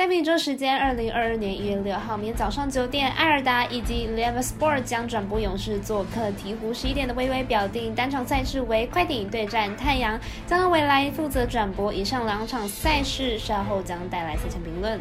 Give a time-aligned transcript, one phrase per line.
[0.00, 6.72] 在本周时间，二零二二年一月六号，明天早上九点，艾尔达以及 l e v e Sport 将转播勇士做客鹈鹕。
[6.72, 14.98] 十一点的微微表定单场赛事为快艇对战太阳，将由未来负责转播以上两场赛事，稍后将带来赛前评论。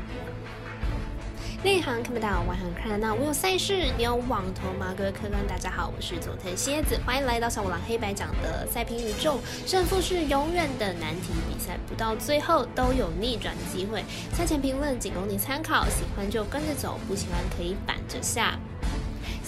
[1.62, 3.14] 内行看不到，外行看得到。
[3.14, 4.94] 我有赛事，你有网投吗？
[4.98, 9.38] 各位客官，大家好，我是佐藤蝎子，欢迎来到小五郎黑白讲的赛评宇宙。
[9.68, 14.06] 胜负是永远的难题，比赛不到最后都有逆转的机会。
[14.32, 18.58] 赛前评论仅供你参考，喜欢就跟着走，不喜欢可以板着下。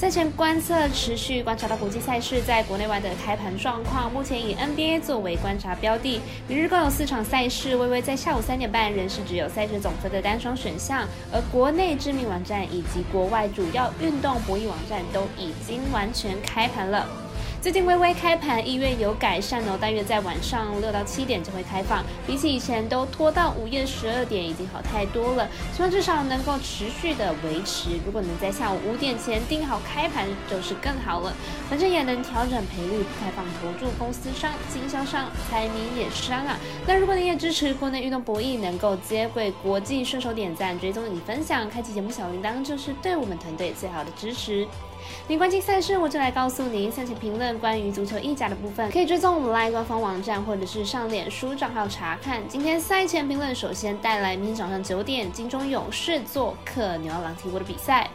[0.02, 6.20] 赛前观测持续观察到国际赛事在国内外的开盘状况，目前以 NBA 作为观察标的。
[6.48, 17.08] 明日共有四场赛事，微微在下午三点半仍是只有赛事总分的单双选项，而国内知名网站以及国外主要运动博弈网站都已经完全开盘了。
[17.62, 25.48] 最近微微开盘意愿有改善哦，大约在晚上六到七点就会开放，比起以前都拖到午夜十二点，已经好太多了。
[25.72, 31.32] 希望至少能够持续的维持，如果能在下午五点前定好开盘，就是更好了。
[31.70, 36.58] 反正也能调整赔率，开放投注公司商、经销商、财迷也商啊。
[36.88, 44.68] 那如果你也支持国内运动博弈，能够接轨国际，顺手点赞、追踪与分享，开启节目小铃铛，就是对我们团队最好的支持。
[45.28, 46.92] 你关心赛事，我就来告诉您。
[46.92, 52.42] 赛前评论关于足球意甲的部分，可以追踪我们 Live 官方网站或者是上脸书账号查看。
[52.48, 58.10] 今天赛前评论首先带来明天早上九点金钟勇士做客牛郎提波的比赛。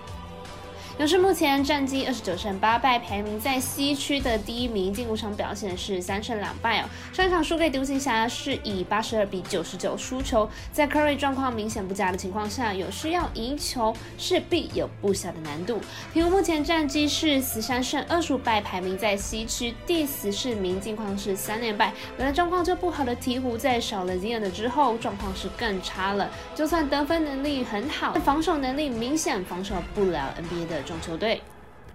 [0.99, 4.95] 勇士目前战绩二十九胜八败，排名在西区的第一名。
[4.95, 6.89] 近五场表现是三胜两败哦。
[7.13, 10.49] 上一场输给独行侠是以八十二比九十九输球。
[10.73, 15.79] 在 Curry 状况明显不佳的情况下，勇士要赢球势必有不小的难度。
[16.15, 21.93] 鹈鹕目前战绩是十三胜二十五败，排名在西区第十四名，近况是三连败。
[22.17, 26.31] 本来状况就不好的鹈鹕，在少了基恩的之后，状况是更差了。
[26.55, 30.86] 就算得分能力很好，防守能力明显防守不了 NBA 的。
[30.87, 31.43] 中球队，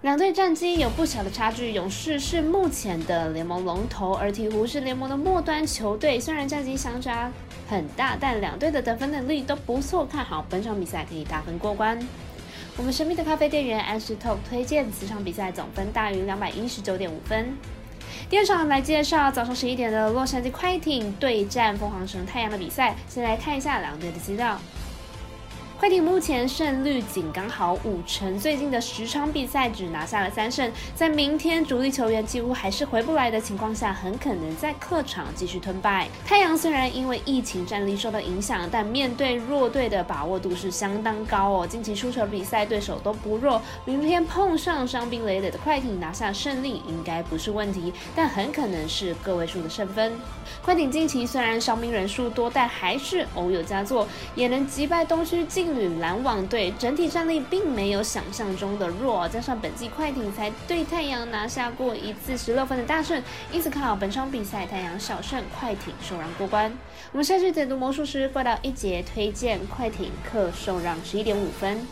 [0.02, 1.72] 两队战绩有不小的差距。
[1.72, 6.20] 勇士是目前的联盟龙头，而鹈鹕是联盟的末端球队。
[6.20, 7.32] 虽然战绩相差
[7.68, 11.98] 很大，但两队的得分能力都不错，看好本场比赛可以大分过关。
[12.76, 17.56] 我们神秘的咖啡店员 Ash Talk 推荐此场比赛总分大于两百一十九点五分。
[18.28, 22.94] 第二场来介绍早上十一点的洛杉矶快艇对战凤凰城太阳的比赛。
[23.08, 24.58] 先来看一下两队的资料。
[25.82, 30.70] 快艇目前胜率仅刚好五成，最近的十场比赛只拿下了三胜。
[30.94, 36.06] 在明天主力球员几乎还是回不来的情况下，很可能在客场继续吞败。
[36.24, 41.66] 太阳虽然因为疫情战力受到影响，但面对弱队的把握度是相当高哦。
[41.66, 50.12] 近期输球比赛对手都不弱，明天碰上伤兵累累的快艇拿下胜利应该不是问题，但很可能是个位数的胜分。
[50.64, 54.06] 快艇近期虽然伤兵人数多，但还是偶有佳作，
[54.36, 55.71] 也能击败东区近。
[55.72, 66.72] 女篮网队整体战力并没有想象中的弱，加上本季快艇才对太阳拿下过一次十六分的大胜，因此看好本场比赛太阳小胜，快艇受让过关。
[67.12, 71.86] 我们下去解读魔术师过到一节，推荐快艇客受让十一点五分。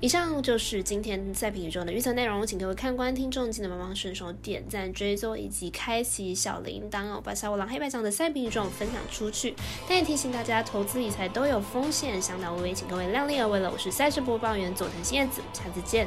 [0.00, 9.56] 以上就是今天赛评宇宙的预测内容，请各位看官、听众记得帮忙顺手点赞、追踪以及开启小铃铛哦，把小五郎黑白奖的赛评宇宙分享出去。
[9.88, 13.68] 但也提醒大家，投资理财都有风险，相当微微，请各位量力而为了。
[13.72, 16.06] 我是赛事播报员佐藤新叶子，下次见。